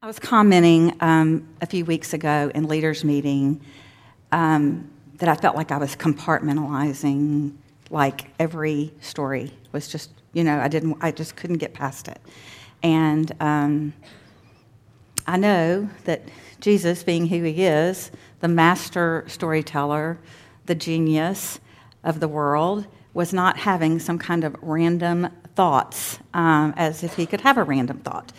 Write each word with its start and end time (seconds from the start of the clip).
I 0.00 0.06
was 0.06 0.20
commenting 0.20 0.96
um, 1.00 1.48
a 1.60 1.66
few 1.66 1.84
weeks 1.84 2.12
ago 2.12 2.52
in 2.54 2.68
leaders' 2.68 3.02
meeting 3.02 3.60
um, 4.30 4.88
that 5.16 5.28
I 5.28 5.34
felt 5.34 5.56
like 5.56 5.72
I 5.72 5.76
was 5.76 5.96
compartmentalizing, 5.96 7.52
like 7.90 8.30
every 8.38 8.92
story 9.00 9.52
was 9.72 9.88
just, 9.88 10.10
you 10.34 10.44
know, 10.44 10.60
I 10.60 10.68
didn't, 10.68 10.98
I 11.00 11.10
just 11.10 11.34
couldn't 11.34 11.56
get 11.56 11.74
past 11.74 12.06
it. 12.06 12.20
And 12.80 13.32
um, 13.40 13.92
I 15.26 15.36
know 15.36 15.90
that 16.04 16.22
Jesus, 16.60 17.02
being 17.02 17.26
who 17.26 17.42
he 17.42 17.64
is, 17.64 18.12
the 18.38 18.46
master 18.46 19.24
storyteller, 19.26 20.16
the 20.66 20.76
genius 20.76 21.58
of 22.04 22.20
the 22.20 22.28
world, 22.28 22.86
was 23.14 23.32
not 23.32 23.56
having 23.56 23.98
some 23.98 24.20
kind 24.20 24.44
of 24.44 24.54
random 24.62 25.26
thoughts 25.56 26.20
um, 26.34 26.72
as 26.76 27.02
if 27.02 27.16
he 27.16 27.26
could 27.26 27.40
have 27.40 27.58
a 27.58 27.64
random 27.64 27.98
thought. 27.98 28.32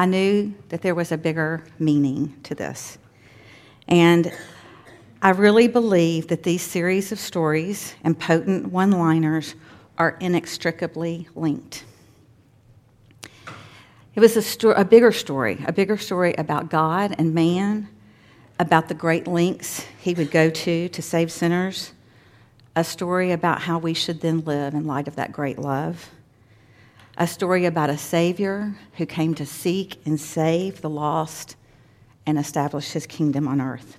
I 0.00 0.06
knew 0.06 0.54
that 0.68 0.80
there 0.80 0.94
was 0.94 1.10
a 1.10 1.18
bigger 1.18 1.64
meaning 1.80 2.38
to 2.44 2.54
this. 2.54 2.98
And 3.88 4.32
I 5.20 5.30
really 5.30 5.66
believe 5.66 6.28
that 6.28 6.44
these 6.44 6.62
series 6.62 7.10
of 7.10 7.18
stories 7.18 7.94
and 8.04 8.16
potent 8.16 8.70
one 8.70 8.92
liners 8.92 9.56
are 9.98 10.16
inextricably 10.20 11.28
linked. 11.34 11.82
It 14.14 14.20
was 14.20 14.36
a, 14.36 14.42
sto- 14.42 14.70
a, 14.70 14.84
bigger 14.84 15.10
story, 15.10 15.64
a 15.66 15.72
bigger 15.72 15.96
story 15.96 16.32
about 16.38 16.70
God 16.70 17.16
and 17.18 17.34
man, 17.34 17.88
about 18.60 18.86
the 18.86 18.94
great 18.94 19.26
lengths 19.26 19.84
he 20.00 20.14
would 20.14 20.30
go 20.30 20.48
to 20.48 20.88
to 20.88 21.02
save 21.02 21.32
sinners, 21.32 21.92
a 22.76 22.84
story 22.84 23.32
about 23.32 23.62
how 23.62 23.78
we 23.78 23.94
should 23.94 24.20
then 24.20 24.44
live 24.44 24.74
in 24.74 24.86
light 24.86 25.08
of 25.08 25.16
that 25.16 25.32
great 25.32 25.58
love 25.58 26.08
a 27.18 27.26
story 27.26 27.66
about 27.66 27.90
a 27.90 27.98
Savior 27.98 28.76
who 28.94 29.04
came 29.04 29.34
to 29.34 29.44
seek 29.44 30.00
and 30.06 30.20
save 30.20 30.80
the 30.80 30.88
lost 30.88 31.56
and 32.24 32.38
establish 32.38 32.92
his 32.92 33.06
kingdom 33.06 33.48
on 33.48 33.60
earth. 33.60 33.98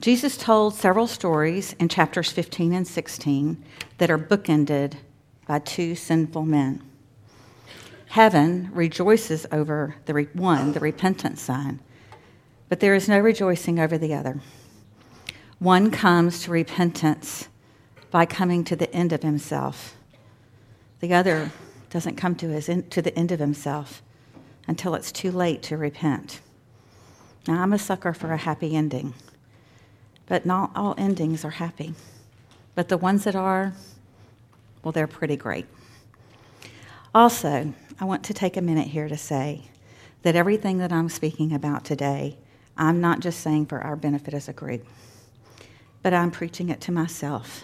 Jesus 0.00 0.36
told 0.36 0.74
several 0.74 1.08
stories 1.08 1.72
in 1.80 1.88
chapters 1.88 2.30
15 2.30 2.72
and 2.72 2.86
16 2.86 3.64
that 3.98 4.10
are 4.10 4.18
bookended 4.18 4.94
by 5.48 5.58
two 5.58 5.96
sinful 5.96 6.44
men. 6.44 6.80
Heaven 8.06 8.70
rejoices 8.72 9.44
over 9.50 9.96
the 10.04 10.14
re- 10.14 10.28
one, 10.32 10.72
the 10.72 10.80
repentant 10.80 11.40
son, 11.40 11.80
but 12.68 12.78
there 12.78 12.94
is 12.94 13.08
no 13.08 13.18
rejoicing 13.18 13.80
over 13.80 13.98
the 13.98 14.14
other. 14.14 14.40
One 15.58 15.90
comes 15.90 16.44
to 16.44 16.52
repentance 16.52 17.48
by 18.12 18.26
coming 18.26 18.62
to 18.64 18.76
the 18.76 18.92
end 18.94 19.12
of 19.12 19.24
himself. 19.24 19.96
The 21.00 21.12
other 21.12 21.50
doesn't 21.94 22.16
come 22.16 22.34
to, 22.34 22.48
his 22.48 22.68
to 22.90 23.00
the 23.00 23.16
end 23.16 23.30
of 23.30 23.38
himself 23.38 24.02
until 24.66 24.96
it's 24.96 25.12
too 25.12 25.30
late 25.30 25.62
to 25.62 25.76
repent. 25.76 26.40
Now, 27.46 27.62
I'm 27.62 27.72
a 27.72 27.78
sucker 27.78 28.12
for 28.12 28.32
a 28.32 28.36
happy 28.36 28.74
ending, 28.74 29.14
but 30.26 30.44
not 30.44 30.72
all 30.74 30.96
endings 30.98 31.44
are 31.44 31.50
happy. 31.50 31.94
But 32.74 32.88
the 32.88 32.98
ones 32.98 33.22
that 33.22 33.36
are, 33.36 33.74
well, 34.82 34.90
they're 34.90 35.06
pretty 35.06 35.36
great. 35.36 35.66
Also, 37.14 37.72
I 38.00 38.04
want 38.04 38.24
to 38.24 38.34
take 38.34 38.56
a 38.56 38.60
minute 38.60 38.88
here 38.88 39.06
to 39.06 39.16
say 39.16 39.70
that 40.22 40.34
everything 40.34 40.78
that 40.78 40.92
I'm 40.92 41.08
speaking 41.08 41.52
about 41.52 41.84
today, 41.84 42.36
I'm 42.76 43.00
not 43.00 43.20
just 43.20 43.38
saying 43.38 43.66
for 43.66 43.80
our 43.80 43.94
benefit 43.94 44.34
as 44.34 44.48
a 44.48 44.52
group, 44.52 44.84
but 46.02 46.12
I'm 46.12 46.32
preaching 46.32 46.70
it 46.70 46.80
to 46.80 46.92
myself 46.92 47.62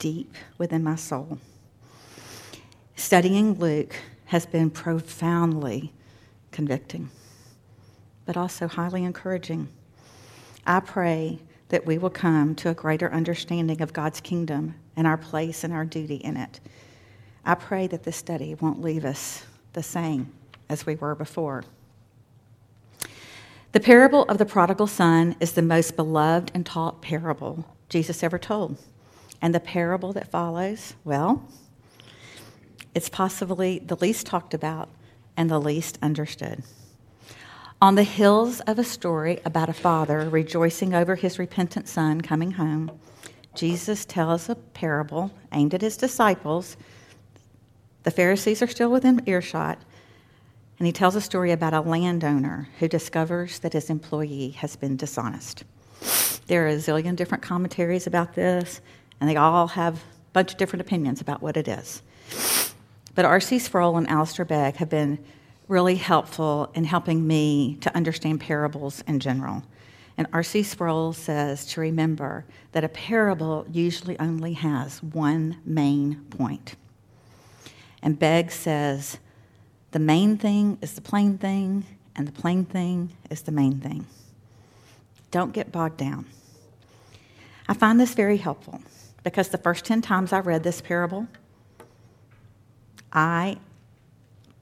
deep 0.00 0.34
within 0.58 0.82
my 0.82 0.96
soul. 0.96 1.38
Studying 2.98 3.58
Luke 3.58 3.94
has 4.24 4.46
been 4.46 4.70
profoundly 4.70 5.92
convicting, 6.50 7.10
but 8.24 8.38
also 8.38 8.66
highly 8.66 9.04
encouraging. 9.04 9.68
I 10.66 10.80
pray 10.80 11.40
that 11.68 11.84
we 11.84 11.98
will 11.98 12.10
come 12.10 12.54
to 12.56 12.70
a 12.70 12.74
greater 12.74 13.12
understanding 13.12 13.82
of 13.82 13.92
God's 13.92 14.22
kingdom 14.22 14.74
and 14.96 15.06
our 15.06 15.18
place 15.18 15.62
and 15.62 15.74
our 15.74 15.84
duty 15.84 16.16
in 16.16 16.38
it. 16.38 16.58
I 17.44 17.54
pray 17.54 17.86
that 17.86 18.02
this 18.04 18.16
study 18.16 18.54
won't 18.54 18.80
leave 18.80 19.04
us 19.04 19.44
the 19.74 19.82
same 19.82 20.32
as 20.70 20.86
we 20.86 20.96
were 20.96 21.14
before. 21.14 21.64
The 23.72 23.80
parable 23.80 24.22
of 24.22 24.38
the 24.38 24.46
prodigal 24.46 24.86
son 24.86 25.36
is 25.38 25.52
the 25.52 25.60
most 25.60 25.96
beloved 25.96 26.50
and 26.54 26.64
taught 26.64 27.02
parable 27.02 27.76
Jesus 27.90 28.22
ever 28.22 28.38
told. 28.38 28.78
And 29.42 29.54
the 29.54 29.60
parable 29.60 30.14
that 30.14 30.30
follows, 30.30 30.94
well, 31.04 31.46
it's 32.96 33.10
possibly 33.10 33.78
the 33.78 33.96
least 33.96 34.24
talked 34.24 34.54
about 34.54 34.88
and 35.36 35.50
the 35.50 35.60
least 35.60 35.98
understood. 36.00 36.62
On 37.82 37.94
the 37.94 38.02
hills 38.02 38.60
of 38.60 38.78
a 38.78 38.84
story 38.84 39.38
about 39.44 39.68
a 39.68 39.74
father 39.74 40.26
rejoicing 40.30 40.94
over 40.94 41.14
his 41.14 41.38
repentant 41.38 41.88
son 41.88 42.22
coming 42.22 42.52
home, 42.52 42.90
Jesus 43.54 44.06
tells 44.06 44.48
a 44.48 44.54
parable 44.54 45.30
aimed 45.52 45.74
at 45.74 45.82
his 45.82 45.98
disciples. 45.98 46.78
The 48.04 48.10
Pharisees 48.10 48.62
are 48.62 48.66
still 48.66 48.90
within 48.90 49.20
earshot, 49.26 49.78
and 50.78 50.86
he 50.86 50.92
tells 50.92 51.16
a 51.16 51.20
story 51.20 51.52
about 51.52 51.74
a 51.74 51.82
landowner 51.82 52.70
who 52.78 52.88
discovers 52.88 53.58
that 53.58 53.74
his 53.74 53.90
employee 53.90 54.52
has 54.52 54.74
been 54.74 54.96
dishonest. 54.96 55.64
There 56.46 56.64
are 56.64 56.68
a 56.70 56.76
zillion 56.76 57.14
different 57.14 57.44
commentaries 57.44 58.06
about 58.06 58.34
this, 58.34 58.80
and 59.20 59.28
they 59.28 59.36
all 59.36 59.66
have 59.68 59.96
a 59.96 60.00
bunch 60.32 60.52
of 60.52 60.56
different 60.56 60.80
opinions 60.80 61.20
about 61.20 61.42
what 61.42 61.58
it 61.58 61.68
is. 61.68 62.00
But 63.16 63.24
R.C. 63.24 63.58
Sproul 63.58 63.96
and 63.96 64.08
Alistair 64.08 64.44
Begg 64.44 64.76
have 64.76 64.90
been 64.90 65.18
really 65.68 65.96
helpful 65.96 66.70
in 66.74 66.84
helping 66.84 67.26
me 67.26 67.76
to 67.80 67.94
understand 67.96 68.40
parables 68.40 69.02
in 69.08 69.18
general. 69.20 69.64
And 70.18 70.26
R.C. 70.32 70.62
Sproul 70.62 71.14
says 71.14 71.66
to 71.66 71.80
remember 71.80 72.44
that 72.72 72.84
a 72.84 72.88
parable 72.88 73.66
usually 73.72 74.18
only 74.20 74.52
has 74.52 75.02
one 75.02 75.58
main 75.64 76.26
point. 76.30 76.76
And 78.02 78.18
Begg 78.18 78.52
says 78.52 79.18
the 79.92 79.98
main 79.98 80.36
thing 80.36 80.76
is 80.82 80.92
the 80.92 81.00
plain 81.00 81.38
thing, 81.38 81.86
and 82.14 82.28
the 82.28 82.32
plain 82.32 82.66
thing 82.66 83.16
is 83.30 83.42
the 83.42 83.52
main 83.52 83.80
thing. 83.80 84.06
Don't 85.30 85.52
get 85.52 85.72
bogged 85.72 85.96
down. 85.96 86.26
I 87.66 87.72
find 87.72 87.98
this 87.98 88.12
very 88.12 88.36
helpful 88.36 88.82
because 89.24 89.48
the 89.48 89.58
first 89.58 89.86
10 89.86 90.02
times 90.02 90.32
I 90.34 90.40
read 90.40 90.62
this 90.62 90.82
parable, 90.82 91.26
I 93.12 93.58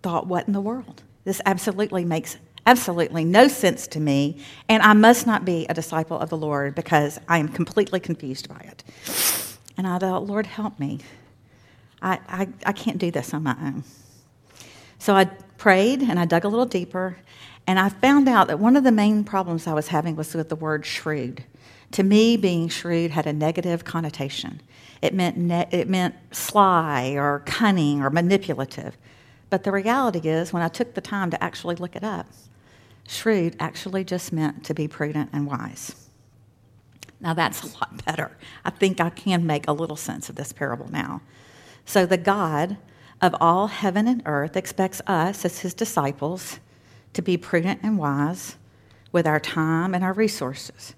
thought, 0.02 0.26
what 0.26 0.46
in 0.46 0.52
the 0.52 0.60
world? 0.60 1.02
This 1.24 1.40
absolutely 1.46 2.04
makes 2.04 2.36
absolutely 2.66 3.24
no 3.24 3.46
sense 3.48 3.86
to 3.88 4.00
me, 4.00 4.38
and 4.68 4.82
I 4.82 4.94
must 4.94 5.26
not 5.26 5.44
be 5.44 5.66
a 5.68 5.74
disciple 5.74 6.18
of 6.18 6.30
the 6.30 6.36
Lord 6.36 6.74
because 6.74 7.20
I 7.28 7.38
am 7.38 7.48
completely 7.48 8.00
confused 8.00 8.48
by 8.48 8.60
it. 8.60 8.82
And 9.76 9.86
I 9.86 9.98
thought, 9.98 10.26
Lord, 10.26 10.46
help 10.46 10.78
me. 10.78 11.00
I, 12.00 12.18
I, 12.28 12.48
I 12.66 12.72
can't 12.72 12.98
do 12.98 13.10
this 13.10 13.34
on 13.34 13.42
my 13.42 13.56
own. 13.60 13.84
So 14.98 15.14
I 15.14 15.26
prayed 15.58 16.02
and 16.02 16.18
I 16.18 16.24
dug 16.24 16.44
a 16.44 16.48
little 16.48 16.66
deeper, 16.66 17.18
and 17.66 17.78
I 17.78 17.88
found 17.88 18.28
out 18.28 18.48
that 18.48 18.58
one 18.58 18.76
of 18.76 18.84
the 18.84 18.92
main 18.92 19.24
problems 19.24 19.66
I 19.66 19.74
was 19.74 19.88
having 19.88 20.16
was 20.16 20.34
with 20.34 20.48
the 20.48 20.56
word 20.56 20.86
shrewd. 20.86 21.44
To 21.94 22.02
me, 22.02 22.36
being 22.36 22.68
shrewd 22.68 23.12
had 23.12 23.24
a 23.24 23.32
negative 23.32 23.84
connotation. 23.84 24.60
It 25.00 25.14
meant, 25.14 25.36
ne- 25.36 25.68
it 25.70 25.88
meant 25.88 26.16
sly 26.32 27.10
or 27.10 27.44
cunning 27.46 28.02
or 28.02 28.10
manipulative. 28.10 28.96
But 29.48 29.62
the 29.62 29.70
reality 29.70 30.28
is, 30.28 30.52
when 30.52 30.64
I 30.64 30.66
took 30.66 30.94
the 30.94 31.00
time 31.00 31.30
to 31.30 31.40
actually 31.40 31.76
look 31.76 31.94
it 31.94 32.02
up, 32.02 32.26
shrewd 33.06 33.54
actually 33.60 34.02
just 34.02 34.32
meant 34.32 34.64
to 34.64 34.74
be 34.74 34.88
prudent 34.88 35.30
and 35.32 35.46
wise. 35.46 36.08
Now, 37.20 37.32
that's 37.32 37.62
a 37.62 37.66
lot 37.78 38.04
better. 38.04 38.36
I 38.64 38.70
think 38.70 39.00
I 39.00 39.10
can 39.10 39.46
make 39.46 39.68
a 39.68 39.72
little 39.72 39.94
sense 39.94 40.28
of 40.28 40.34
this 40.34 40.52
parable 40.52 40.90
now. 40.90 41.22
So, 41.86 42.06
the 42.06 42.16
God 42.16 42.76
of 43.22 43.36
all 43.40 43.68
heaven 43.68 44.08
and 44.08 44.20
earth 44.26 44.56
expects 44.56 45.00
us, 45.06 45.44
as 45.44 45.60
his 45.60 45.74
disciples, 45.74 46.58
to 47.12 47.22
be 47.22 47.36
prudent 47.36 47.84
and 47.84 47.98
wise 47.98 48.56
with 49.12 49.28
our 49.28 49.38
time 49.38 49.94
and 49.94 50.02
our 50.02 50.12
resources. 50.12 50.96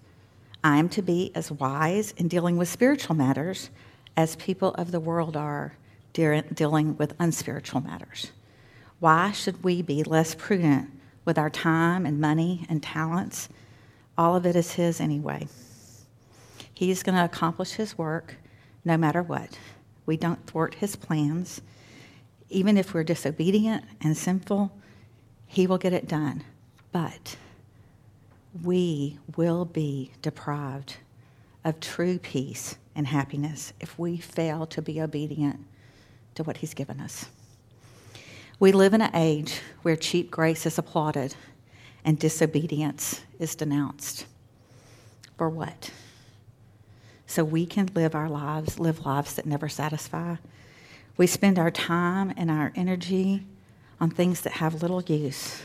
I 0.66 0.78
am 0.78 0.88
to 0.88 1.02
be 1.02 1.30
as 1.32 1.52
wise 1.52 2.10
in 2.16 2.26
dealing 2.26 2.56
with 2.56 2.68
spiritual 2.68 3.14
matters 3.14 3.70
as 4.16 4.34
people 4.34 4.74
of 4.74 4.90
the 4.90 4.98
world 4.98 5.36
are 5.36 5.76
dealing 6.12 6.96
with 6.96 7.14
unspiritual 7.20 7.82
matters. 7.82 8.32
Why 8.98 9.30
should 9.30 9.62
we 9.62 9.80
be 9.80 10.02
less 10.02 10.34
prudent 10.34 10.90
with 11.24 11.38
our 11.38 11.50
time 11.50 12.04
and 12.04 12.20
money 12.20 12.66
and 12.68 12.82
talents? 12.82 13.48
All 14.18 14.34
of 14.34 14.44
it 14.44 14.56
is 14.56 14.72
His 14.72 15.00
anyway. 15.00 15.46
He's 16.74 17.04
going 17.04 17.14
to 17.14 17.24
accomplish 17.24 17.74
His 17.74 17.96
work 17.96 18.34
no 18.84 18.96
matter 18.96 19.22
what. 19.22 19.56
We 20.04 20.16
don't 20.16 20.44
thwart 20.48 20.74
His 20.74 20.96
plans. 20.96 21.60
Even 22.48 22.76
if 22.76 22.92
we're 22.92 23.04
disobedient 23.04 23.84
and 24.00 24.16
sinful, 24.16 24.72
He 25.46 25.68
will 25.68 25.78
get 25.78 25.92
it 25.92 26.08
done. 26.08 26.42
But 26.90 27.36
we 28.62 29.18
will 29.36 29.64
be 29.64 30.12
deprived 30.22 30.96
of 31.64 31.80
true 31.80 32.18
peace 32.18 32.76
and 32.94 33.06
happiness 33.06 33.72
if 33.80 33.98
we 33.98 34.16
fail 34.16 34.66
to 34.66 34.80
be 34.80 35.00
obedient 35.00 35.60
to 36.34 36.42
what 36.42 36.58
He's 36.58 36.74
given 36.74 37.00
us. 37.00 37.26
We 38.58 38.72
live 38.72 38.94
in 38.94 39.02
an 39.02 39.14
age 39.14 39.60
where 39.82 39.96
cheap 39.96 40.30
grace 40.30 40.64
is 40.64 40.78
applauded 40.78 41.34
and 42.04 42.18
disobedience 42.18 43.20
is 43.38 43.54
denounced. 43.54 44.26
For 45.36 45.50
what? 45.50 45.90
So 47.26 47.44
we 47.44 47.66
can 47.66 47.90
live 47.94 48.14
our 48.14 48.28
lives, 48.28 48.78
live 48.78 49.04
lives 49.04 49.34
that 49.34 49.44
never 49.44 49.68
satisfy. 49.68 50.36
We 51.16 51.26
spend 51.26 51.58
our 51.58 51.70
time 51.70 52.32
and 52.36 52.50
our 52.50 52.72
energy 52.76 53.44
on 54.00 54.10
things 54.10 54.42
that 54.42 54.54
have 54.54 54.82
little 54.82 55.02
use. 55.02 55.62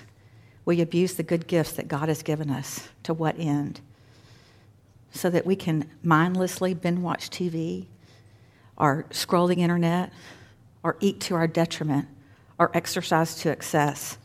We 0.66 0.82
abuse 0.82 1.16
the 1.16 1.24
good 1.24 1.48
gifts 1.48 1.74
that 1.74 1.88
God 1.88 2.08
has 2.08 2.24
given 2.24 2.50
us. 2.50 2.88
To 3.04 3.14
what 3.14 3.40
end? 3.40 3.82
So 5.12 5.30
that 5.30 5.46
we 5.46 5.56
can 5.56 5.90
mindlessly 6.04 6.74
binge 6.74 7.00
watch 7.00 7.30
TV 7.30 7.88
or 8.78 9.06
scroll 9.12 9.48
the 9.48 9.62
internet 9.62 10.12
or 10.84 10.98
eat 11.00 11.20
to 11.22 11.36
our 11.36 11.48
detriment 11.48 12.08
or 12.58 12.72
exercise 12.74 13.36
to 13.36 13.50
excess 13.50 14.18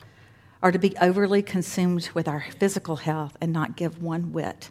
or 0.62 0.72
to 0.72 0.78
be 0.78 0.96
overly 1.00 1.42
consumed 1.42 2.10
with 2.14 2.28
our 2.28 2.44
physical 2.58 2.96
health 2.96 3.36
and 3.40 3.52
not 3.52 3.76
give 3.76 4.02
one 4.02 4.32
whit 4.32 4.70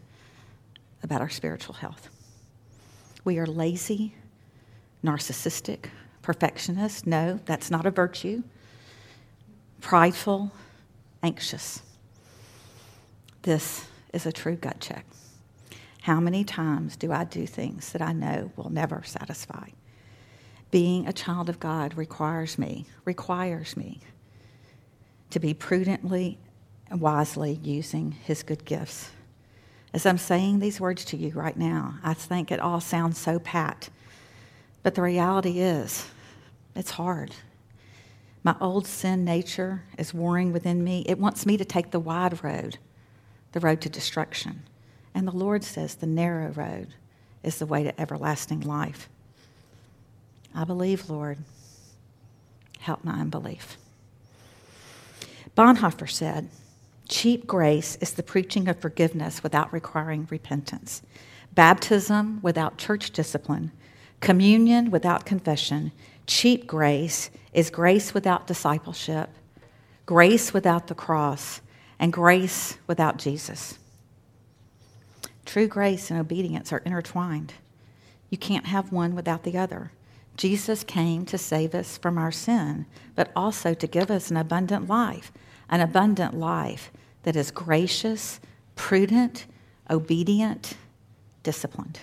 about 1.03 1.21
our 1.21 1.29
spiritual 1.29 1.75
health. 1.75 2.09
We 3.23 3.37
are 3.39 3.45
lazy, 3.45 4.15
narcissistic, 5.03 5.85
perfectionist. 6.21 7.05
No, 7.05 7.39
that's 7.45 7.69
not 7.69 7.85
a 7.85 7.91
virtue. 7.91 8.43
Prideful, 9.81 10.51
anxious. 11.23 11.81
This 13.41 13.87
is 14.13 14.25
a 14.25 14.31
true 14.31 14.55
gut 14.55 14.79
check. 14.79 15.05
How 16.01 16.19
many 16.19 16.43
times 16.43 16.95
do 16.95 17.11
I 17.11 17.23
do 17.23 17.47
things 17.47 17.91
that 17.91 18.01
I 18.01 18.13
know 18.13 18.51
will 18.55 18.69
never 18.69 19.01
satisfy? 19.03 19.69
Being 20.71 21.07
a 21.07 21.13
child 21.13 21.49
of 21.49 21.59
God 21.59 21.97
requires 21.97 22.57
me, 22.57 22.85
requires 23.05 23.75
me 23.75 24.01
to 25.31 25.39
be 25.39 25.53
prudently 25.53 26.37
and 26.89 27.01
wisely 27.01 27.59
using 27.63 28.11
his 28.11 28.43
good 28.43 28.65
gifts. 28.65 29.09
As 29.93 30.05
I'm 30.05 30.17
saying 30.17 30.59
these 30.59 30.79
words 30.79 31.05
to 31.05 31.17
you 31.17 31.31
right 31.31 31.57
now, 31.57 31.95
I 32.03 32.13
think 32.13 32.51
it 32.51 32.59
all 32.59 32.81
sounds 32.81 33.17
so 33.17 33.39
pat. 33.39 33.89
But 34.83 34.95
the 34.95 35.01
reality 35.01 35.59
is, 35.59 36.05
it's 36.75 36.91
hard. 36.91 37.33
My 38.45 38.55
old 38.61 38.85
sin 38.85 39.25
nature 39.25 39.81
is 39.97 40.13
warring 40.13 40.53
within 40.53 40.83
me. 40.83 41.03
It 41.07 41.17
wants 41.17 41.47
me 41.47 41.57
to 41.57 41.65
take 41.65 41.89
the 41.89 41.99
wide 41.99 42.43
road, 42.43 42.77
the 43.53 43.59
road 43.59 43.81
to 43.81 43.89
destruction. 43.89 44.61
And 45.15 45.27
the 45.27 45.35
Lord 45.35 45.63
says 45.63 45.95
the 45.95 46.05
narrow 46.05 46.51
road 46.51 46.89
is 47.41 47.57
the 47.57 47.65
way 47.65 47.83
to 47.83 47.99
everlasting 47.99 48.61
life. 48.61 49.09
I 50.53 50.63
believe, 50.63 51.09
Lord. 51.09 51.39
Help 52.81 53.03
my 53.03 53.13
unbelief. 53.13 53.77
Bonhoeffer 55.57 56.07
said, 56.07 56.49
Cheap 57.09 57.47
grace 57.47 57.95
is 57.95 58.13
the 58.13 58.21
preaching 58.21 58.67
of 58.67 58.79
forgiveness 58.79 59.41
without 59.41 59.73
requiring 59.73 60.27
repentance, 60.29 61.01
baptism 61.55 62.41
without 62.43 62.77
church 62.77 63.09
discipline, 63.09 63.71
communion 64.19 64.91
without 64.91 65.25
confession. 65.25 65.91
Cheap 66.27 66.67
grace 66.67 67.29
is 67.53 67.69
grace 67.69 68.13
without 68.13 68.47
discipleship, 68.47 69.29
grace 70.05 70.53
without 70.53 70.87
the 70.87 70.95
cross, 70.95 71.61
and 71.99 72.11
grace 72.11 72.77
without 72.87 73.17
Jesus. 73.17 73.77
True 75.45 75.67
grace 75.67 76.09
and 76.09 76.19
obedience 76.19 76.73
are 76.73 76.79
intertwined. 76.79 77.53
You 78.29 78.37
can't 78.37 78.65
have 78.65 78.91
one 78.91 79.15
without 79.15 79.43
the 79.43 79.57
other. 79.57 79.91
Jesus 80.35 80.83
came 80.83 81.25
to 81.25 81.37
save 81.37 81.73
us 81.73 81.97
from 81.97 82.17
our 82.17 82.31
sin, 82.31 82.85
but 83.15 83.31
also 83.35 83.73
to 83.73 83.87
give 83.87 84.11
us 84.11 84.29
an 84.29 84.37
abundant 84.37 84.87
life 84.87 85.31
an 85.69 85.81
abundant 85.81 86.33
life 86.33 86.91
that 87.23 87.35
is 87.35 87.51
gracious, 87.51 88.39
prudent, 88.75 89.45
obedient, 89.89 90.75
disciplined. 91.43 91.99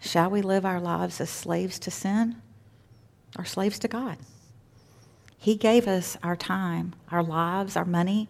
Shall 0.00 0.30
we 0.30 0.42
live 0.42 0.66
our 0.66 0.80
lives 0.80 1.20
as 1.20 1.30
slaves 1.30 1.78
to 1.80 1.90
sin 1.90 2.36
or 3.38 3.44
slaves 3.44 3.78
to 3.80 3.88
God? 3.88 4.18
He 5.38 5.56
gave 5.56 5.86
us 5.86 6.16
our 6.22 6.36
time, 6.36 6.94
our 7.10 7.22
lives, 7.22 7.76
our 7.76 7.84
money 7.84 8.28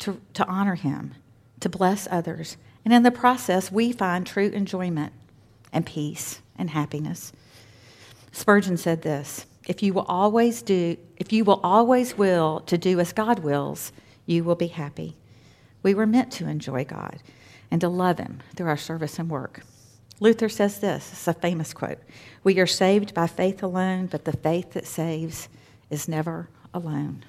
to, 0.00 0.20
to 0.34 0.46
honor 0.46 0.74
Him, 0.74 1.14
to 1.60 1.68
bless 1.68 2.08
others. 2.10 2.56
And 2.84 2.92
in 2.92 3.02
the 3.02 3.10
process, 3.10 3.70
we 3.70 3.92
find 3.92 4.26
true 4.26 4.48
enjoyment 4.48 5.12
and 5.72 5.86
peace 5.86 6.40
and 6.56 6.70
happiness. 6.70 7.32
Spurgeon 8.32 8.76
said 8.76 9.02
this 9.02 9.46
if 9.66 9.82
you 9.82 9.92
will 9.92 10.06
always 10.08 10.62
do, 10.62 10.96
if 11.16 11.32
you 11.32 11.44
will 11.44 11.60
always 11.62 12.16
will 12.16 12.60
to 12.66 12.78
do 12.78 13.00
as 13.00 13.12
God 13.12 13.40
wills, 13.40 13.92
you 14.24 14.44
will 14.44 14.54
be 14.54 14.68
happy. 14.68 15.16
We 15.82 15.94
were 15.94 16.06
meant 16.06 16.32
to 16.32 16.48
enjoy 16.48 16.84
God 16.84 17.22
and 17.70 17.80
to 17.80 17.88
love 17.88 18.18
Him 18.18 18.42
through 18.54 18.68
our 18.68 18.76
service 18.76 19.18
and 19.18 19.28
work. 19.28 19.62
Luther 20.20 20.48
says 20.48 20.80
this, 20.80 21.12
it's 21.12 21.28
a 21.28 21.34
famous 21.34 21.74
quote 21.74 21.98
We 22.42 22.58
are 22.58 22.66
saved 22.66 23.14
by 23.14 23.26
faith 23.26 23.62
alone, 23.62 24.06
but 24.06 24.24
the 24.24 24.36
faith 24.36 24.72
that 24.72 24.86
saves 24.86 25.48
is 25.90 26.08
never 26.08 26.48
alone. 26.72 27.24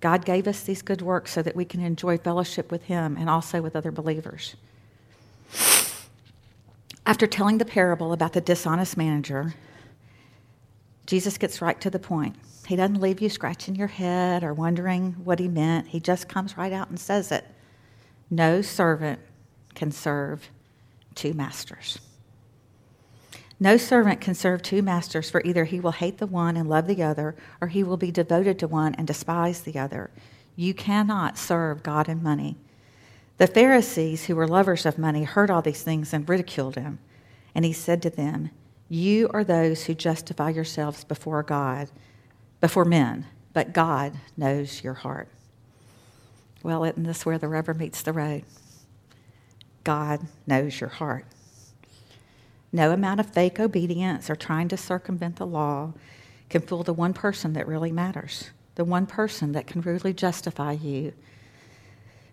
God 0.00 0.24
gave 0.24 0.48
us 0.48 0.62
these 0.62 0.82
good 0.82 1.02
works 1.02 1.30
so 1.30 1.42
that 1.42 1.54
we 1.54 1.64
can 1.64 1.80
enjoy 1.80 2.16
fellowship 2.18 2.70
with 2.70 2.84
Him 2.84 3.16
and 3.18 3.28
also 3.28 3.60
with 3.60 3.76
other 3.76 3.92
believers. 3.92 4.56
After 7.06 7.26
telling 7.26 7.58
the 7.58 7.64
parable 7.64 8.12
about 8.12 8.32
the 8.32 8.40
dishonest 8.40 8.96
manager, 8.96 9.54
Jesus 11.06 11.38
gets 11.38 11.60
right 11.60 11.80
to 11.80 11.90
the 11.90 11.98
point. 11.98 12.36
He 12.66 12.76
doesn't 12.76 13.00
leave 13.00 13.20
you 13.20 13.28
scratching 13.28 13.74
your 13.74 13.88
head 13.88 14.44
or 14.44 14.54
wondering 14.54 15.12
what 15.24 15.38
he 15.38 15.48
meant. 15.48 15.88
He 15.88 15.98
just 15.98 16.28
comes 16.28 16.56
right 16.56 16.72
out 16.72 16.88
and 16.88 17.00
says 17.00 17.32
it. 17.32 17.44
No 18.30 18.62
servant 18.62 19.18
can 19.74 19.90
serve 19.90 20.48
two 21.20 21.34
masters. 21.34 21.98
No 23.60 23.76
servant 23.76 24.20
can 24.22 24.34
serve 24.34 24.62
two 24.62 24.80
masters, 24.80 25.28
for 25.28 25.42
either 25.44 25.64
he 25.64 25.80
will 25.80 25.92
hate 25.92 26.18
the 26.18 26.26
one 26.26 26.56
and 26.56 26.68
love 26.68 26.86
the 26.86 27.02
other, 27.02 27.36
or 27.60 27.68
he 27.68 27.84
will 27.84 27.98
be 27.98 28.10
devoted 28.10 28.58
to 28.58 28.66
one 28.66 28.94
and 28.94 29.06
despise 29.06 29.60
the 29.60 29.78
other. 29.78 30.10
You 30.56 30.72
cannot 30.72 31.36
serve 31.36 31.82
God 31.82 32.08
and 32.08 32.22
money. 32.22 32.56
The 33.36 33.46
Pharisees, 33.46 34.24
who 34.24 34.36
were 34.36 34.48
lovers 34.48 34.86
of 34.86 34.98
money, 34.98 35.24
heard 35.24 35.50
all 35.50 35.62
these 35.62 35.82
things 35.82 36.14
and 36.14 36.28
ridiculed 36.28 36.76
him. 36.76 36.98
And 37.54 37.64
he 37.64 37.72
said 37.72 38.00
to 38.02 38.10
them, 38.10 38.50
you 38.92 39.30
are 39.32 39.44
those 39.44 39.84
who 39.84 39.94
justify 39.94 40.50
yourselves 40.50 41.04
before 41.04 41.44
God, 41.44 41.88
before 42.60 42.84
men, 42.84 43.24
but 43.52 43.72
God 43.72 44.14
knows 44.36 44.82
your 44.82 44.94
heart. 44.94 45.28
Well, 46.64 46.82
isn't 46.82 47.04
this 47.04 47.24
where 47.24 47.38
the 47.38 47.46
rubber 47.46 47.72
meets 47.72 48.02
the 48.02 48.12
road? 48.12 48.42
God 49.84 50.26
knows 50.46 50.80
your 50.80 50.90
heart. 50.90 51.24
No 52.72 52.92
amount 52.92 53.20
of 53.20 53.26
fake 53.26 53.58
obedience 53.58 54.30
or 54.30 54.36
trying 54.36 54.68
to 54.68 54.76
circumvent 54.76 55.36
the 55.36 55.46
law 55.46 55.92
can 56.48 56.62
fool 56.62 56.82
the 56.82 56.92
one 56.92 57.12
person 57.12 57.52
that 57.54 57.66
really 57.66 57.92
matters, 57.92 58.50
the 58.74 58.84
one 58.84 59.06
person 59.06 59.52
that 59.52 59.66
can 59.66 59.80
really 59.80 60.12
justify 60.12 60.72
you, 60.72 61.12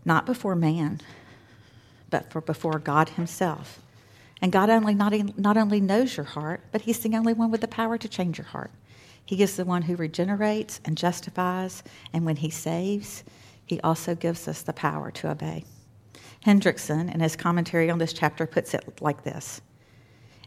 not 0.06 0.26
before 0.26 0.56
man, 0.56 1.02
but 2.10 2.32
for 2.32 2.42
before 2.42 2.80
God 2.80 3.10
Himself. 3.10 3.82
And 4.42 4.52
God 4.52 4.70
only 4.70 4.94
not, 4.94 5.14
not 5.38 5.58
only 5.58 5.82
knows 5.82 6.18
your 6.18 6.26
heart, 6.26 6.62
but 6.72 6.82
He's 6.82 7.00
the 7.00 7.16
only 7.16 7.34
one 7.34 7.52
with 7.52 7.62
the 7.62 7.68
power 7.68 7.98
to 7.98 8.08
change 8.08 8.38
your 8.38 8.48
heart. 8.48 8.72
He 9.26 9.42
is 9.42 9.58
the 9.58 9.66
one 9.66 9.82
who 9.84 9.96
regenerates 9.96 10.80
and 10.86 10.98
justifies, 10.98 11.84
and 12.14 12.26
when 12.26 12.38
He 12.38 12.50
saves, 12.50 13.24
He 13.66 13.80
also 13.82 14.16
gives 14.16 14.48
us 14.48 14.62
the 14.62 14.74
power 14.74 15.12
to 15.12 15.32
obey. 15.32 15.66
Hendriksen, 16.48 17.14
in 17.14 17.20
his 17.20 17.36
commentary 17.36 17.92
on 17.92 18.00
this 18.00 18.14
chapter, 18.14 18.48
puts 18.48 18.74
it 18.74 19.02
like 19.02 19.24
this 19.24 19.62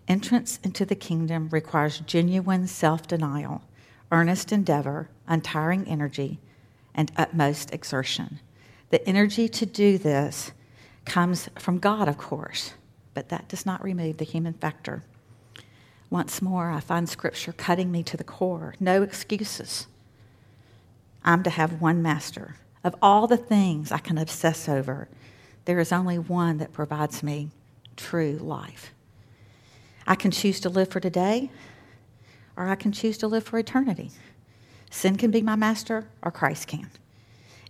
Entrance 0.08 0.58
into 0.64 0.84
the 0.84 0.96
kingdom 0.96 1.48
requires 1.50 2.00
genuine 2.00 2.66
self 2.66 3.06
denial, 3.06 3.62
earnest 4.10 4.50
endeavor, 4.50 5.10
untiring 5.28 5.86
energy, 5.86 6.40
and 6.94 7.12
utmost 7.16 7.72
exertion. 7.72 8.40
The 8.88 9.06
energy 9.08 9.48
to 9.48 9.66
do 9.66 9.98
this 9.98 10.50
comes 11.04 11.48
from 11.58 11.78
God, 11.78 12.08
of 12.08 12.18
course 12.18 12.72
but 13.14 13.28
that 13.28 13.48
does 13.48 13.66
not 13.66 13.82
remove 13.82 14.16
the 14.16 14.24
human 14.24 14.54
factor. 14.54 15.02
Once 16.08 16.42
more, 16.42 16.70
I 16.70 16.80
find 16.80 17.08
Scripture 17.08 17.52
cutting 17.52 17.90
me 17.92 18.02
to 18.04 18.16
the 18.16 18.24
core. 18.24 18.74
No 18.80 19.02
excuses. 19.02 19.86
I'm 21.24 21.42
to 21.42 21.50
have 21.50 21.80
one 21.80 22.02
master. 22.02 22.56
Of 22.82 22.96
all 23.02 23.26
the 23.26 23.36
things 23.36 23.92
I 23.92 23.98
can 23.98 24.18
obsess 24.18 24.68
over, 24.68 25.08
there 25.70 25.78
is 25.78 25.92
only 25.92 26.18
one 26.18 26.58
that 26.58 26.72
provides 26.72 27.22
me 27.22 27.48
true 27.94 28.32
life. 28.42 28.92
I 30.04 30.16
can 30.16 30.32
choose 30.32 30.58
to 30.62 30.68
live 30.68 30.88
for 30.88 30.98
today, 30.98 31.48
or 32.56 32.66
I 32.66 32.74
can 32.74 32.90
choose 32.90 33.16
to 33.18 33.28
live 33.28 33.44
for 33.44 33.56
eternity. 33.56 34.10
Sin 34.90 35.14
can 35.14 35.30
be 35.30 35.42
my 35.42 35.54
master, 35.54 36.08
or 36.22 36.32
Christ 36.32 36.66
can. 36.66 36.90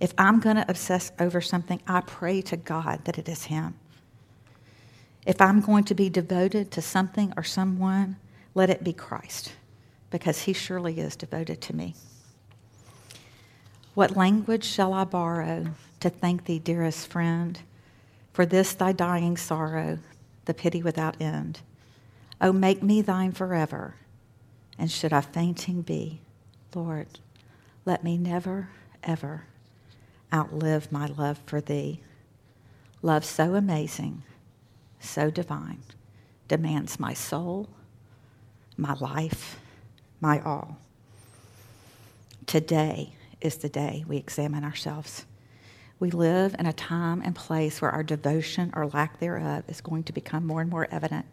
If 0.00 0.14
I'm 0.16 0.40
going 0.40 0.56
to 0.56 0.64
obsess 0.66 1.12
over 1.20 1.42
something, 1.42 1.82
I 1.86 2.00
pray 2.00 2.40
to 2.40 2.56
God 2.56 3.04
that 3.04 3.18
it 3.18 3.28
is 3.28 3.44
Him. 3.44 3.74
If 5.26 5.38
I'm 5.38 5.60
going 5.60 5.84
to 5.84 5.94
be 5.94 6.08
devoted 6.08 6.70
to 6.70 6.80
something 6.80 7.34
or 7.36 7.42
someone, 7.42 8.16
let 8.54 8.70
it 8.70 8.82
be 8.82 8.94
Christ. 8.94 9.52
because 10.10 10.42
he 10.42 10.52
surely 10.52 10.98
is 10.98 11.16
devoted 11.16 11.60
to 11.62 11.74
me. 11.74 11.94
What 13.94 14.16
language 14.16 14.64
shall 14.64 14.92
I 14.92 15.04
borrow 15.04 15.66
to 16.00 16.10
thank 16.10 16.44
thee, 16.44 16.58
dearest 16.58 17.06
friend, 17.08 17.60
for 18.32 18.46
this 18.46 18.72
thy 18.74 18.92
dying 18.92 19.36
sorrow, 19.36 19.98
the 20.44 20.54
pity 20.54 20.82
without 20.82 21.20
end? 21.20 21.60
Oh, 22.40 22.52
make 22.52 22.82
me 22.82 23.02
thine 23.02 23.32
forever, 23.32 23.96
and 24.78 24.90
should 24.90 25.12
I 25.12 25.20
fainting 25.20 25.82
be, 25.82 26.20
Lord, 26.74 27.20
let 27.84 28.02
me 28.02 28.16
never, 28.16 28.70
ever 29.02 29.44
outlive 30.32 30.90
my 30.92 31.06
love 31.06 31.40
for 31.46 31.60
thee. 31.60 32.00
Love 33.02 33.24
so 33.24 33.54
amazing, 33.54 34.22
so 35.00 35.30
divine, 35.30 35.82
demands 36.48 37.00
my 37.00 37.14
soul, 37.14 37.68
my 38.76 38.94
life, 38.94 39.58
my 40.20 40.40
all. 40.40 40.78
Today 42.46 43.12
is 43.40 43.56
the 43.58 43.68
day 43.68 44.04
we 44.06 44.16
examine 44.16 44.64
ourselves. 44.64 45.24
We 46.00 46.10
live 46.10 46.56
in 46.58 46.64
a 46.64 46.72
time 46.72 47.20
and 47.22 47.36
place 47.36 47.82
where 47.82 47.90
our 47.90 48.02
devotion 48.02 48.72
or 48.74 48.86
lack 48.86 49.20
thereof 49.20 49.64
is 49.68 49.82
going 49.82 50.04
to 50.04 50.14
become 50.14 50.46
more 50.46 50.62
and 50.62 50.70
more 50.70 50.88
evident. 50.90 51.26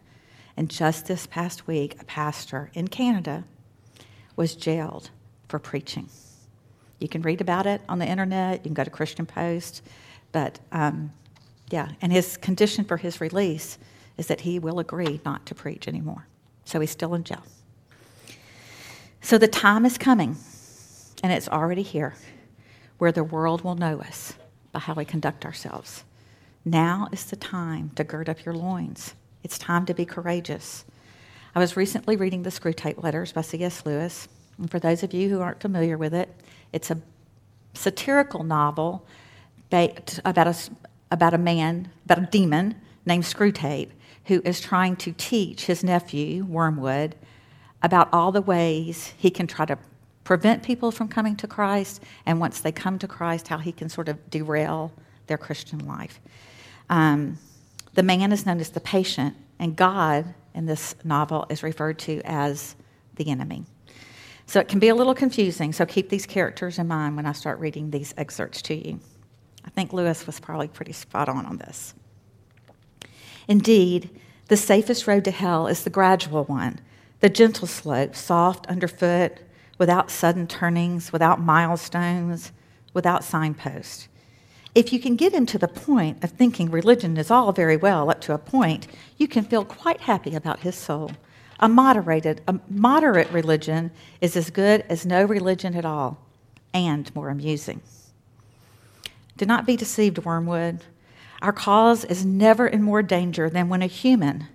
And 0.58 0.68
just 0.68 1.06
this 1.06 1.26
past 1.26 1.66
week, 1.66 1.96
a 1.98 2.04
pastor 2.04 2.70
in 2.74 2.88
Canada 2.88 3.44
was 4.36 4.54
jailed 4.54 5.08
for 5.48 5.58
preaching. 5.58 6.10
You 6.98 7.08
can 7.08 7.22
read 7.22 7.40
about 7.40 7.64
it 7.64 7.80
on 7.88 7.98
the 7.98 8.04
internet, 8.04 8.58
you 8.58 8.64
can 8.64 8.74
go 8.74 8.84
to 8.84 8.90
Christian 8.90 9.24
Post, 9.24 9.82
but 10.32 10.60
um, 10.70 11.14
yeah, 11.70 11.92
and 12.02 12.12
his 12.12 12.36
condition 12.36 12.84
for 12.84 12.98
his 12.98 13.22
release 13.22 13.78
is 14.18 14.26
that 14.26 14.42
he 14.42 14.58
will 14.58 14.80
agree 14.80 15.18
not 15.24 15.46
to 15.46 15.54
preach 15.54 15.88
anymore. 15.88 16.26
So 16.66 16.78
he's 16.80 16.90
still 16.90 17.14
in 17.14 17.24
jail. 17.24 17.42
So 19.22 19.38
the 19.38 19.48
time 19.48 19.86
is 19.86 19.96
coming, 19.96 20.36
and 21.22 21.32
it's 21.32 21.48
already 21.48 21.82
here, 21.82 22.16
where 22.98 23.12
the 23.12 23.24
world 23.24 23.62
will 23.62 23.74
know 23.74 24.00
us 24.02 24.34
by 24.78 24.82
how 24.82 24.94
we 24.94 25.04
conduct 25.04 25.44
ourselves. 25.44 26.04
Now 26.64 27.08
is 27.10 27.24
the 27.24 27.34
time 27.34 27.90
to 27.96 28.04
gird 28.04 28.28
up 28.28 28.44
your 28.44 28.54
loins. 28.54 29.14
It's 29.42 29.58
time 29.58 29.84
to 29.86 29.94
be 29.94 30.04
courageous. 30.04 30.84
I 31.52 31.58
was 31.58 31.76
recently 31.76 32.14
reading 32.14 32.44
the 32.44 32.50
Screwtape 32.50 33.02
Letters 33.02 33.32
by 33.32 33.40
C.S. 33.40 33.84
Lewis. 33.84 34.28
And 34.56 34.70
for 34.70 34.78
those 34.78 35.02
of 35.02 35.12
you 35.12 35.30
who 35.30 35.40
aren't 35.40 35.60
familiar 35.60 35.98
with 35.98 36.14
it, 36.14 36.32
it's 36.72 36.92
a 36.92 37.00
satirical 37.74 38.44
novel 38.44 39.04
about 39.72 40.46
a, 40.46 40.54
about 41.10 41.34
a 41.34 41.38
man, 41.38 41.90
about 42.04 42.18
a 42.18 42.26
demon 42.26 42.76
named 43.04 43.24
Screwtape, 43.24 43.90
who 44.26 44.40
is 44.44 44.60
trying 44.60 44.94
to 44.96 45.10
teach 45.10 45.66
his 45.66 45.82
nephew, 45.82 46.44
Wormwood, 46.44 47.16
about 47.82 48.08
all 48.12 48.30
the 48.30 48.42
ways 48.42 49.12
he 49.16 49.30
can 49.30 49.48
try 49.48 49.64
to 49.64 49.76
prevent 50.28 50.62
people 50.62 50.90
from 50.90 51.08
coming 51.08 51.34
to 51.34 51.46
Christ, 51.46 52.02
and 52.26 52.38
once 52.38 52.60
they 52.60 52.70
come 52.70 52.98
to 52.98 53.08
Christ, 53.08 53.48
how 53.48 53.56
he 53.56 53.72
can 53.72 53.88
sort 53.88 54.10
of 54.10 54.28
derail 54.28 54.92
their 55.26 55.38
Christian 55.38 55.86
life. 55.86 56.20
Um, 56.90 57.38
the 57.94 58.02
man 58.02 58.30
is 58.30 58.44
known 58.44 58.60
as 58.60 58.68
the 58.68 58.80
patient, 58.80 59.34
and 59.58 59.74
God 59.74 60.34
in 60.52 60.66
this 60.66 60.94
novel 61.02 61.46
is 61.48 61.62
referred 61.62 61.98
to 62.00 62.20
as 62.26 62.76
the 63.16 63.30
enemy. 63.30 63.64
So 64.44 64.60
it 64.60 64.68
can 64.68 64.78
be 64.78 64.88
a 64.88 64.94
little 64.94 65.14
confusing, 65.14 65.72
so 65.72 65.86
keep 65.86 66.10
these 66.10 66.26
characters 66.26 66.78
in 66.78 66.88
mind 66.88 67.16
when 67.16 67.24
I 67.24 67.32
start 67.32 67.58
reading 67.58 67.90
these 67.90 68.12
excerpts 68.18 68.60
to 68.62 68.74
you. 68.74 69.00
I 69.64 69.70
think 69.70 69.94
Lewis 69.94 70.26
was 70.26 70.38
probably 70.38 70.68
pretty 70.68 70.92
spot 70.92 71.30
on 71.30 71.46
on 71.46 71.56
this. 71.56 71.94
Indeed, 73.48 74.10
the 74.48 74.58
safest 74.58 75.06
road 75.06 75.24
to 75.24 75.30
hell 75.30 75.68
is 75.68 75.84
the 75.84 75.88
gradual 75.88 76.44
one, 76.44 76.80
the 77.20 77.30
gentle 77.30 77.66
slope, 77.66 78.14
soft 78.14 78.66
underfoot, 78.66 79.38
without 79.78 80.10
sudden 80.10 80.46
turnings, 80.46 81.12
without 81.12 81.40
milestones, 81.40 82.52
without 82.92 83.24
signposts. 83.24 84.08
If 84.74 84.92
you 84.92 85.00
can 85.00 85.16
get 85.16 85.32
into 85.32 85.58
the 85.58 85.68
point 85.68 86.22
of 86.22 86.30
thinking 86.30 86.70
religion 86.70 87.16
is 87.16 87.30
all 87.30 87.52
very 87.52 87.76
well 87.76 88.10
up 88.10 88.20
to 88.22 88.34
a 88.34 88.38
point, 88.38 88.86
you 89.16 89.26
can 89.26 89.44
feel 89.44 89.64
quite 89.64 90.02
happy 90.02 90.34
about 90.34 90.60
his 90.60 90.74
soul. 90.74 91.12
A 91.60 91.68
moderated, 91.68 92.42
a 92.46 92.60
moderate 92.68 93.30
religion 93.30 93.90
is 94.20 94.36
as 94.36 94.50
good 94.50 94.84
as 94.88 95.06
no 95.06 95.24
religion 95.24 95.74
at 95.74 95.84
all, 95.84 96.18
and 96.72 97.12
more 97.14 97.30
amusing. 97.30 97.80
Do 99.36 99.46
not 99.46 99.66
be 99.66 99.76
deceived, 99.76 100.18
Wormwood. 100.18 100.84
Our 101.42 101.52
cause 101.52 102.04
is 102.04 102.24
never 102.24 102.66
in 102.66 102.82
more 102.82 103.02
danger 103.02 103.48
than 103.48 103.68
when 103.68 103.82
a 103.82 103.86
human, 103.86 104.46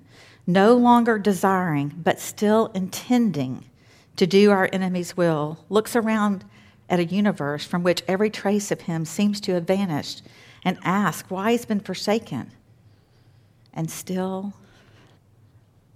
no 0.46 0.75
longer 0.75 1.18
desiring, 1.18 1.94
but 1.98 2.20
still 2.20 2.68
intending 2.74 3.65
to 4.15 4.27
do 4.27 4.51
our 4.51 4.70
enemy's 4.72 5.17
will, 5.17 5.63
looks 5.70 5.96
around 5.96 6.46
at 6.89 7.00
a 7.00 7.05
universe 7.05 7.65
from 7.65 7.84
which 7.84 8.03
every 8.08 8.29
trace 8.29 8.72
of 8.72 8.82
him 8.82 9.05
seems 9.05 9.39
to 9.41 9.53
have 9.53 9.63
vanished 9.63 10.22
and 10.63 10.77
asks 10.84 11.29
why 11.29 11.51
he's 11.51 11.65
been 11.65 11.79
forsaken 11.79 12.51
and 13.74 13.89
still 13.89 14.53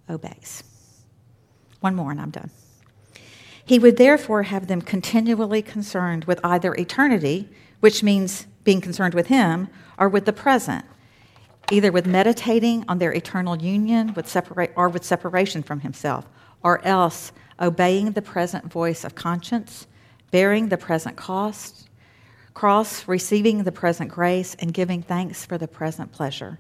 obeys. 0.10 0.64
One 1.80 1.96
more 1.96 2.12
and 2.12 2.20
I'm 2.20 2.32
done. 2.32 2.50
He 3.64 3.80
would 3.80 3.98
therefore 3.98 4.44
have 4.44 4.68
them 4.68 4.82
continually 4.82 5.62
concerned 5.62 6.26
with 6.26 6.40
either 6.44 6.74
eternity, 6.76 7.50
which 7.82 8.02
means 8.02 8.48
being 8.64 8.82
concerned 8.82 9.14
with 9.14 9.28
Him, 9.28 9.68
or 9.98 10.08
with 10.08 10.26
the 10.26 10.34
present, 10.34 10.86
either 11.70 11.92
with 11.92 12.06
meditating 12.06 12.86
on 12.88 13.00
their 13.00 13.14
eternal 13.14 13.62
union 13.62 14.14
with 14.14 14.28
separate, 14.28 14.72
or 14.76 14.88
with 14.88 15.04
separation 15.04 15.64
from 15.64 15.82
Himself, 15.82 16.28
or 16.64 16.84
else 16.86 17.32
obeying 17.60 18.12
the 18.12 18.22
present 18.22 18.72
voice 18.72 19.04
of 19.04 19.16
conscience, 19.16 19.88
bearing 20.32 20.70
the 20.70 20.78
present 20.78 21.16
cost, 21.16 21.90
cross, 22.54 23.08
receiving 23.08 23.64
the 23.64 23.72
present 23.72 24.10
grace, 24.10 24.56
and 24.56 24.74
giving 24.74 25.02
thanks 25.02 25.46
for 25.46 25.58
the 25.58 25.68
present 25.68 26.12
pleasure. 26.12 26.60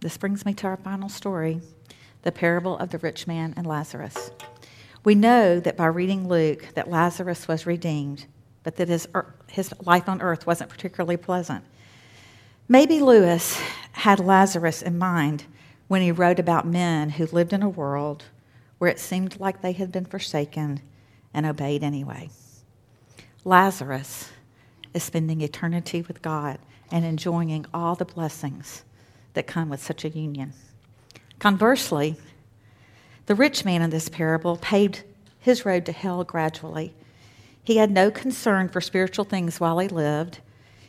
This 0.00 0.16
brings 0.16 0.44
me 0.44 0.54
to 0.54 0.66
our 0.66 0.76
final 0.76 1.08
story 1.08 1.60
the 2.22 2.32
parable 2.32 2.78
of 2.78 2.90
the 2.90 2.98
rich 2.98 3.26
man 3.26 3.52
and 3.56 3.66
Lazarus. 3.66 4.30
We 5.04 5.16
know 5.16 5.58
that 5.58 5.76
by 5.76 5.86
reading 5.86 6.28
Luke 6.28 6.68
that 6.74 6.88
Lazarus 6.88 7.48
was 7.48 7.66
redeemed, 7.66 8.26
but 8.62 8.76
that 8.76 8.88
his, 8.88 9.08
his 9.48 9.74
life 9.84 10.08
on 10.08 10.22
earth 10.22 10.46
wasn't 10.46 10.70
particularly 10.70 11.16
pleasant. 11.16 11.64
Maybe 12.68 13.00
Lewis 13.00 13.60
had 13.92 14.20
Lazarus 14.20 14.82
in 14.82 14.98
mind 14.98 15.44
when 15.88 16.00
he 16.00 16.12
wrote 16.12 16.38
about 16.38 16.66
men 16.66 17.10
who 17.10 17.26
lived 17.26 17.52
in 17.52 17.62
a 17.62 17.68
world 17.68 18.24
where 18.82 18.90
it 18.90 18.98
seemed 18.98 19.38
like 19.38 19.62
they 19.62 19.70
had 19.70 19.92
been 19.92 20.04
forsaken 20.04 20.80
and 21.32 21.46
obeyed 21.46 21.84
anyway. 21.84 22.28
Lazarus 23.44 24.30
is 24.92 25.04
spending 25.04 25.40
eternity 25.40 26.02
with 26.02 26.20
God 26.20 26.58
and 26.90 27.04
enjoying 27.04 27.64
all 27.72 27.94
the 27.94 28.04
blessings 28.04 28.82
that 29.34 29.46
come 29.46 29.68
with 29.68 29.80
such 29.80 30.04
a 30.04 30.08
union. 30.08 30.52
Conversely, 31.38 32.16
the 33.26 33.36
rich 33.36 33.64
man 33.64 33.82
in 33.82 33.90
this 33.90 34.08
parable 34.08 34.56
paved 34.56 35.04
his 35.38 35.64
road 35.64 35.86
to 35.86 35.92
hell 35.92 36.24
gradually. 36.24 36.92
He 37.62 37.76
had 37.76 37.92
no 37.92 38.10
concern 38.10 38.68
for 38.68 38.80
spiritual 38.80 39.24
things 39.24 39.60
while 39.60 39.78
he 39.78 39.86
lived. 39.86 40.40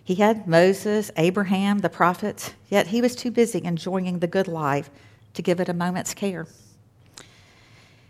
He 0.04 0.16
had 0.16 0.48
Moses, 0.48 1.12
Abraham, 1.16 1.78
the 1.78 1.90
prophets, 1.90 2.56
yet 2.70 2.88
he 2.88 3.02
was 3.04 3.16
too 3.16 3.30
busy 3.30 3.64
enjoying 3.64 4.18
the 4.18 4.26
good 4.26 4.48
life 4.48 4.90
to 5.36 5.44
give 5.44 5.60
it 5.60 5.70
a 5.70 5.76
moment's 5.76 6.16
care. 6.16 6.48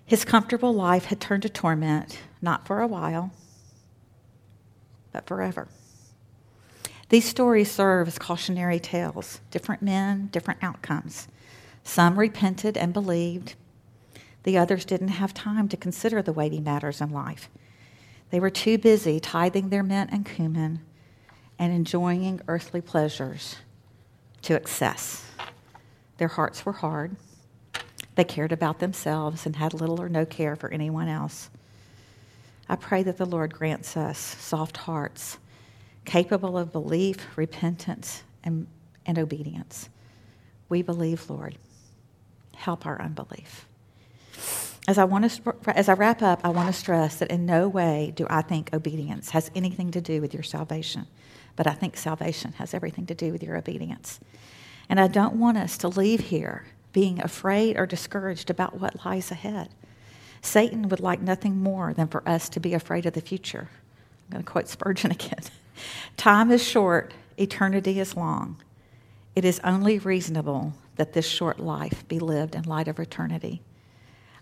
His 0.06 0.26
comfortable 0.26 0.74
life 0.74 1.06
had 1.06 1.20
turned 1.22 1.44
to 1.44 1.50
torment, 1.50 2.20
not 2.42 2.68
for 2.68 2.82
a 2.82 2.88
while, 2.88 3.32
but 5.12 5.26
forever. 5.26 5.68
These 7.10 7.30
stories 7.30 7.72
serve 7.72 8.08
as 8.08 8.18
cautionary 8.18 8.80
tales 8.80 9.40
different 9.52 9.82
men, 9.82 10.30
different 10.32 10.64
outcomes. 10.64 11.28
Some 11.84 12.18
repented 12.18 12.78
and 12.78 12.94
believed. 12.94 13.56
The 14.44 14.58
others 14.58 14.84
didn't 14.86 15.10
have 15.10 15.34
time 15.34 15.68
to 15.70 15.78
consider 15.78 16.22
the 16.22 16.34
weighty 16.34 16.60
matters 16.60 17.02
in 17.02 17.12
life. 17.12 17.50
They 18.30 18.40
were 18.40 18.50
too 18.50 18.78
busy 18.78 19.20
tithing 19.20 19.70
their 19.70 19.84
mint 19.84 20.10
and 20.12 20.26
cumin 20.26 20.82
and 21.60 21.72
enjoying 21.72 22.42
earthly 22.48 22.82
pleasures 22.82 23.58
to 24.42 24.56
excess. 24.56 25.30
Their 26.18 26.30
hearts 26.30 26.66
were 26.66 26.74
hard. 26.74 27.16
They 28.16 28.24
cared 28.24 28.52
about 28.52 28.80
themselves 28.80 29.46
and 29.46 29.56
had 29.56 29.74
little 29.74 30.02
or 30.02 30.10
no 30.10 30.26
care 30.26 30.56
for 30.56 30.70
anyone 30.70 31.08
else. 31.08 31.50
I 32.70 32.76
pray 32.76 33.04
that 33.04 33.18
the 33.18 33.26
Lord 33.26 33.54
grants 33.54 33.98
us 33.98 34.18
soft 34.18 34.78
hearts, 34.78 35.38
capable 36.06 36.58
of 36.58 36.72
belief, 36.72 37.38
repentance, 37.38 38.24
and, 38.44 38.68
and 39.06 39.20
obedience. 39.20 39.90
We 40.70 40.82
believe, 40.82 41.30
Lord 41.30 41.58
help 42.64 42.86
our 42.86 43.02
unbelief. 43.02 43.68
As 44.88 44.98
I, 44.98 45.06
want 45.06 45.30
to, 45.30 45.56
as 45.68 45.88
I 45.88 45.94
wrap 45.94 46.22
up, 46.22 46.42
I 46.44 46.50
want 46.50 46.68
to 46.68 46.74
stress 46.74 47.18
that 47.18 47.32
in 47.32 47.46
no 47.46 47.70
way 47.70 48.12
do 48.16 48.28
I 48.30 48.42
think 48.42 48.74
obedience 48.74 49.30
has 49.30 49.50
anything 49.56 49.92
to 49.92 50.02
do 50.02 50.20
with 50.20 50.34
your 50.34 50.44
salvation, 50.44 51.08
but 51.56 51.68
I 51.68 51.74
think 51.74 51.96
salvation 51.96 52.54
has 52.54 52.74
everything 52.74 53.06
to 53.06 53.16
do 53.16 53.32
with 53.32 53.44
your 53.44 53.58
obedience. 53.58 54.20
And 54.90 55.00
I 55.00 55.08
don't 55.08 55.36
want 55.36 55.58
us 55.58 55.78
to 55.80 55.88
leave 55.88 56.20
here 56.20 56.66
being 56.94 57.20
afraid 57.22 57.78
or 57.78 57.86
discouraged 57.86 58.50
about 58.50 58.80
what 58.80 59.06
lies 59.06 59.32
ahead. 59.32 59.70
Satan 60.42 60.90
would 60.90 61.00
like 61.00 61.22
nothing 61.22 61.58
more 61.58 61.94
than 61.94 62.08
for 62.08 62.28
us 62.28 62.50
to 62.50 62.60
be 62.60 62.74
afraid 62.74 63.06
of 63.06 63.14
the 63.14 63.22
future. 63.22 63.70
I'm 64.28 64.32
going 64.32 64.44
to 64.44 64.50
quote 64.50 64.68
Spurgeon 64.68 65.12
again. 65.12 65.42
Time 66.18 66.52
is 66.52 66.64
short, 66.64 67.14
eternity 67.38 68.00
is 68.00 68.16
long. 68.16 68.58
It 69.36 69.44
is 69.44 69.60
only 69.64 70.00
reasonable 70.00 70.74
that 70.96 71.14
this 71.14 71.28
short 71.28 71.60
life 71.60 72.08
be 72.08 72.20
lived 72.20 72.56
in 72.56 72.64
light 72.64 72.88
of 72.88 73.00
eternity. 73.00 73.62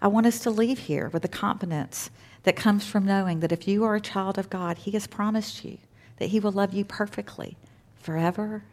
I 0.02 0.08
want 0.08 0.26
us 0.26 0.40
to 0.40 0.50
leave 0.50 0.80
here 0.80 1.10
with 1.10 1.22
the 1.22 1.28
confidence 1.28 2.10
that 2.44 2.56
comes 2.56 2.86
from 2.86 3.06
knowing 3.06 3.40
that 3.40 3.52
if 3.52 3.68
you 3.68 3.84
are 3.84 3.96
a 3.96 4.02
child 4.02 4.38
of 4.38 4.50
God, 4.50 4.80
He 4.80 4.92
has 4.92 5.08
promised 5.08 5.64
you 5.64 5.78
that 6.18 6.30
He 6.30 6.40
will 6.40 6.52
love 6.52 6.74
you 6.74 6.84
perfectly 6.84 7.56
forever 8.00 8.64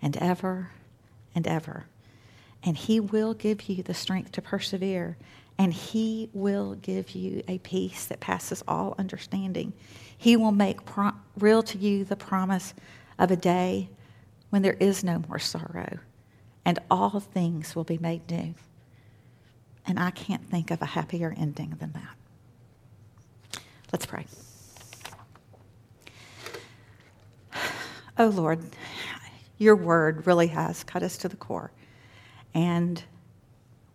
and 0.00 0.16
ever 0.16 0.70
and 1.34 1.46
ever. 1.46 1.86
And 2.64 2.76
He 2.76 3.00
will 3.00 3.34
give 3.34 3.68
you 3.68 3.82
the 3.82 3.94
strength 3.94 4.32
to 4.32 4.42
persevere, 4.42 5.16
and 5.58 5.72
He 5.72 6.28
will 6.32 6.74
give 6.76 7.10
you 7.10 7.42
a 7.48 7.58
peace 7.58 8.06
that 8.06 8.20
passes 8.20 8.62
all 8.66 8.94
understanding. 8.98 9.72
He 10.16 10.36
will 10.36 10.52
make 10.52 10.84
pro- 10.84 11.12
real 11.38 11.62
to 11.64 11.78
you 11.78 12.04
the 12.04 12.16
promise 12.16 12.74
of 13.18 13.30
a 13.30 13.36
day 13.36 13.88
when 14.50 14.62
there 14.62 14.74
is 14.74 15.04
no 15.04 15.22
more 15.28 15.38
sorrow, 15.38 15.98
and 16.64 16.78
all 16.90 17.20
things 17.20 17.76
will 17.76 17.84
be 17.84 17.98
made 17.98 18.28
new. 18.30 18.54
And 19.86 19.98
I 19.98 20.10
can't 20.10 20.44
think 20.48 20.70
of 20.70 20.82
a 20.82 20.86
happier 20.86 21.34
ending 21.36 21.76
than 21.78 21.92
that. 21.92 23.60
Let's 23.92 24.06
pray. 24.06 24.26
Oh 28.20 28.26
Lord, 28.26 28.64
your 29.58 29.76
word 29.76 30.26
really 30.26 30.48
has 30.48 30.82
cut 30.82 31.04
us 31.04 31.16
to 31.18 31.28
the 31.28 31.36
core. 31.36 31.70
And 32.58 33.00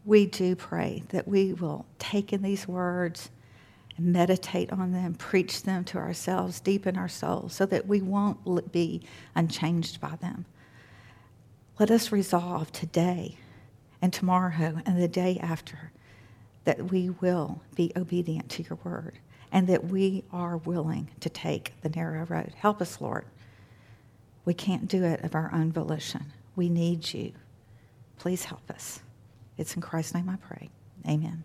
we 0.05 0.25
do 0.25 0.55
pray 0.55 1.03
that 1.09 1.27
we 1.27 1.51
will 1.51 1.85
take 1.99 2.31
in 2.31 2.41
these 2.41 2.65
words 2.65 3.29
and 3.97 4.13
meditate 4.13 4.71
on 4.71 4.93
them, 4.93 5.15
preach 5.15 5.63
them 5.63 5.83
to 5.83 5.97
ourselves 5.97 6.61
deep 6.61 6.87
in 6.87 6.97
our 6.97 7.09
souls 7.09 7.53
so 7.53 7.65
that 7.65 7.87
we 7.87 8.01
won't 8.01 8.71
be 8.71 9.01
unchanged 9.35 9.99
by 9.99 10.15
them. 10.15 10.45
Let 11.77 11.91
us 11.91 12.13
resolve 12.13 12.71
today 12.71 13.37
and 14.01 14.13
tomorrow 14.13 14.79
and 14.85 14.97
the 14.97 15.09
day 15.09 15.37
after 15.41 15.91
that 16.63 16.89
we 16.89 17.09
will 17.09 17.61
be 17.75 17.91
obedient 17.97 18.47
to 18.51 18.63
your 18.63 18.79
word 18.85 19.19
and 19.51 19.67
that 19.67 19.83
we 19.83 20.23
are 20.31 20.55
willing 20.55 21.09
to 21.19 21.29
take 21.29 21.73
the 21.81 21.89
narrow 21.89 22.25
road. 22.27 22.53
Help 22.55 22.81
us, 22.81 23.01
Lord. 23.01 23.25
We 24.45 24.53
can't 24.53 24.87
do 24.87 25.03
it 25.03 25.21
of 25.21 25.35
our 25.35 25.51
own 25.53 25.73
volition. 25.73 26.31
We 26.55 26.69
need 26.69 27.13
you. 27.13 27.33
Please 28.23 28.45
help 28.45 28.71
us. 28.71 29.01
It's 29.57 29.75
in 29.75 29.81
Christ's 29.81 30.13
name 30.13 30.29
I 30.29 30.37
pray. 30.37 30.69
Amen. 31.05 31.43